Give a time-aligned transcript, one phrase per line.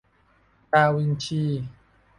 [0.73, 1.43] ดาวินชี